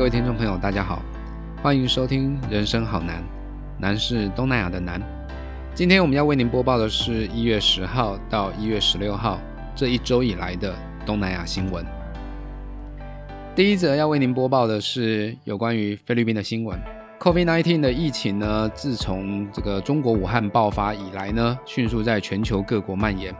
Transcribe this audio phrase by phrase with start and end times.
[0.00, 1.02] 各位听众朋友，大家好，
[1.62, 3.16] 欢迎收听《人生好难》，
[3.78, 4.98] 难是东南亚的难。
[5.74, 9.38] 今天我们要为您播报的是一月十号到一月十六号
[9.76, 10.74] 这一周以来的
[11.04, 11.84] 东南亚新闻。
[13.54, 16.80] 第一则要为您播报的是有关于菲律宾的新闻。
[17.18, 23.34] COVID-19 的疫情呢，自从这个中国武汉爆发以来呢，迅速在全球各国蔓延。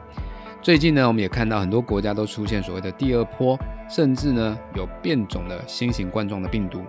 [0.63, 6.83] 最近呢，我们也看到很多国家都出现所谓的第二波，甚至呢有变种的新型冠状的病毒。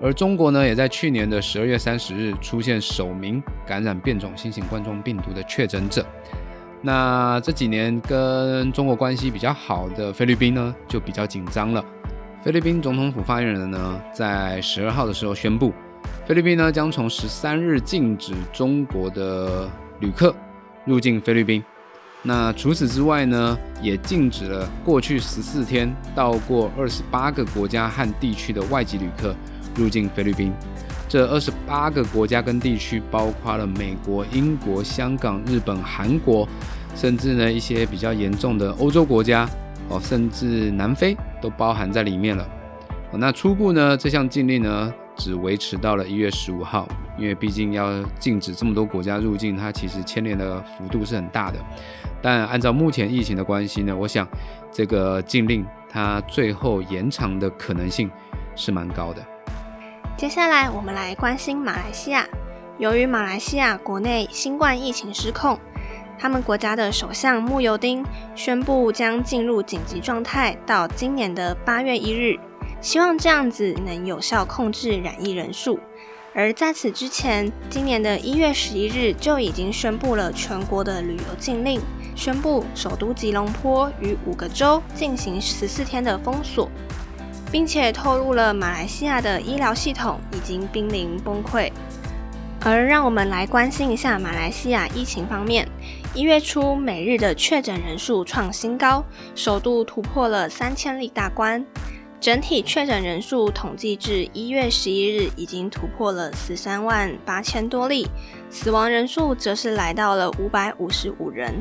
[0.00, 6.04] 而中国呢，也在去年的十二月三十日出现首名感染变种新型冠状病毒的确诊者。
[6.80, 11.84] 那这几年跟中国关系比较好的菲律宾呢，就比较紧张了。
[12.42, 15.74] 菲律宾总统府发言人呢，在十二号的时候宣布，
[16.24, 19.68] 菲律宾呢将从十三日禁止中国的
[20.00, 20.34] 旅客
[20.86, 21.62] 入境菲律宾。
[22.26, 29.36] 那除此之外呢，也禁止了过去十四天到过二十八个国家和地区的外籍旅客
[29.76, 30.50] 入境菲律宾。
[31.06, 36.48] 这二十八个国家跟地区包括了美国、英国、香港、日本、韩国，
[36.96, 39.46] 甚至呢一些比较严重的欧洲国家
[39.90, 42.48] 哦，甚至南非都包含在里面了。
[43.12, 44.92] 那初步呢，这项禁令呢？
[45.16, 51.58] 只维持到了一月十五号，因为毕竟要禁止这么多国家入境，它其实牵连的幅度是很大的。
[52.22, 54.26] 但按照目前疫情的关系呢，我想
[54.72, 58.10] 这个禁令它最后延长的可能性
[58.56, 59.24] 是蛮高的。
[60.16, 62.26] 接下来我们来关心马来西亚，
[62.78, 65.58] 由于马来西亚国内新冠疫情失控，
[66.18, 68.04] 他们国家的首相穆尤丁
[68.34, 72.38] 宣布将进入紧急状态，到今年的八月一日。
[72.80, 75.80] 希望这样子能有效控制染疫人数。
[76.36, 81.80] 而在此之前，今年的一月十一日就已经宣布了全国的旅游禁令，
[82.16, 86.68] 宣布首都吉隆坡与五个州进行十四天的封锁，
[87.52, 91.70] 并且透露了马来西亚的医疗系统已经濒临崩溃。
[92.64, 95.68] 而让我们来关心一下马来西亚疫情方面，
[96.14, 99.04] 一月初每日的确诊人数创新高，
[99.36, 101.64] 首度突破了三千例大关。
[102.24, 108.08] 整体确诊人数统计至一月十一日，已经突破了十三万八千多例，
[108.48, 111.52] 死亡人数则是来到了五百五十五人。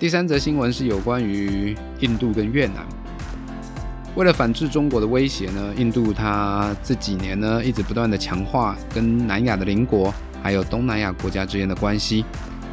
[0.00, 2.84] 第三则新闻是有关于印度跟越南。
[4.16, 10.12] 为了反制中国的威胁呢，印度它这几年呢一直不断的强化跟南亚的邻国
[10.42, 12.24] 还有东南亚国家之间的关系。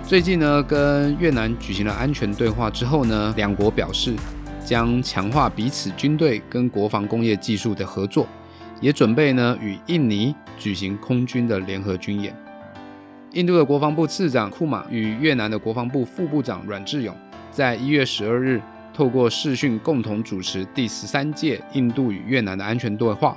[0.01, 4.15] 最近呢，跟越南举行了安全对话之后呢，两国表示。
[4.69, 8.27] 将强化彼此军队跟国防工业技术的合作，
[8.79, 12.31] 也准备呢与印尼举行空军的联合军演。
[13.31, 17.15] 印度的国防部次长库马与越南的国防部副部长阮志勇
[17.49, 18.61] 在一月十二日
[18.93, 23.35] 透过视讯共同主持第十三届印度与越南的安全对话。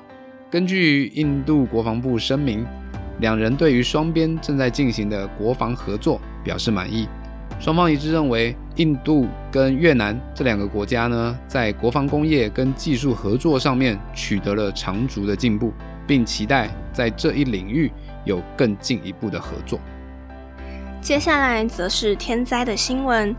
[0.51, 2.63] 根据印度国防部声明，
[3.21, 7.09] 两人对于双边正在进行的国防合作表示满意。
[7.61, 15.73] 双方一致认为，印度跟越南这两个国家呢，在国防工业跟技术合作上面取得了长足的进步，
[16.07, 17.91] 并期待在这一领域
[18.25, 19.79] 有更进一步的合作。
[21.01, 23.35] 接下来则是天灾的新闻：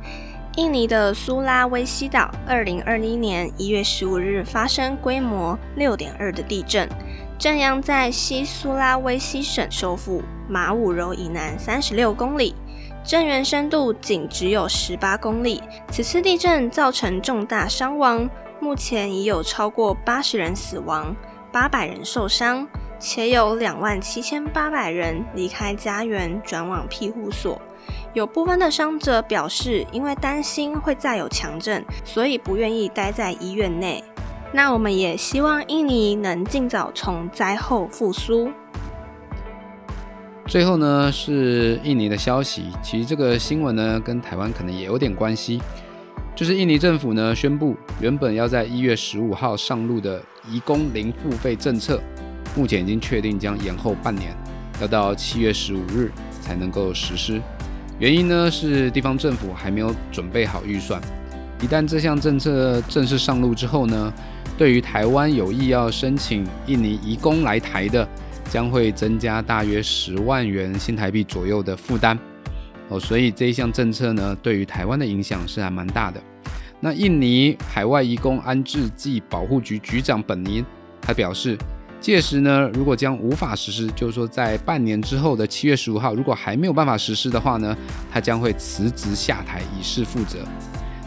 [0.55, 6.87] 印尼的苏拉威西岛，二零二一年一月十五日发生规模六点二的地震，
[7.43, 12.55] 震央在西苏拉威西省首府马武柔以南三十六公里。
[13.03, 15.61] 震源深度仅只有十八公里。
[15.91, 18.29] 此次地震造成重大伤亡，
[18.61, 21.13] 目前已有超过八十人死亡，
[21.51, 22.65] 八百人受伤，
[22.97, 27.61] 且有两万七千八百人离开家园转往庇护所。
[28.13, 34.01] 有部分的伤者表示，因为担心会再有强震，所以不愿意待在医院内。
[34.55, 38.51] 那我们也希望印尼能尽早从灾后复苏。
[40.45, 45.59] 最后呢是印尼的消息，其实这个新闻呢跟台湾可能也有点关系，
[46.35, 51.99] 就是印尼政府呢宣布，原本要在一月十五号上路的移工零付费政策，
[52.55, 54.37] 目前已经确定将延后半年，
[54.79, 56.11] 要到七月十五日
[56.41, 57.41] 才能够实施。
[57.97, 61.01] 原因呢是地方政府还没有准备好预算，
[61.59, 64.13] 一旦这项政策正式上路之后呢，
[64.57, 68.07] 对于台湾有意要申请印尼移工来台的。
[68.49, 72.15] 将会增加大约十万元新台币左右的负担
[72.87, 76.21] 哦，所以这一项政策呢，对于台湾的影响是还蛮大的。
[76.79, 80.63] 那印尼海外移工安置暨保护局局长本尼
[81.01, 81.57] 他表示，
[81.99, 87.75] 届时呢，如果将无法实施，就是说在半年之后的七月十五号，如果还没有办法实施的话呢，
[88.11, 90.37] 他将会辞职下台以示负责。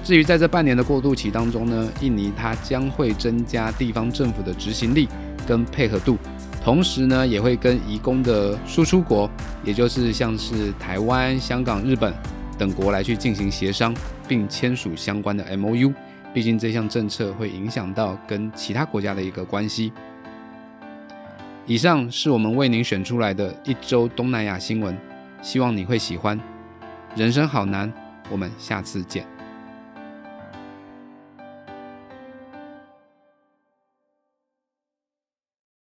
[0.06, 5.08] 至于在这半年的过渡期当中呢，印尼它将会增加地方政府的执行力
[5.48, 6.16] 跟配合度，
[6.62, 9.28] 同时呢，也会跟移工的输出国，
[9.64, 12.14] 也就是像是台湾、香港、日本
[12.56, 13.92] 等国来去进行协商，
[14.28, 15.92] 并签署相关的 M O U。
[16.32, 19.92] 毕竟这项政策会影响到跟其他国家的一个关系。
[21.66, 24.96] 以上是我们为您选出来的一周东南亚新闻，
[25.42, 26.40] 希望你会喜欢。
[27.16, 27.92] 人生好难，
[28.30, 29.35] 我们下次见。